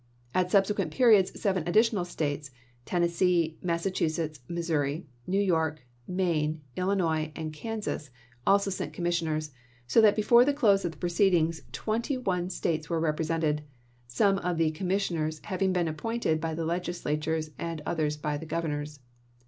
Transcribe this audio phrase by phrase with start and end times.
[0.33, 2.49] At sub sequent periods, seven additional States,
[2.85, 8.09] Tennes see, Massachusetts, Missouri, New York, Maine, Chittenden, Illinois, and Kansas,
[8.47, 9.51] also sent commissioners;
[9.85, 13.61] so P4P65,466.' that before the close of the proceedings twenty one States were represented,
[14.07, 18.45] some of the commission ers having been appointed by the Legislatures and others by the
[18.47, 19.01] Governors.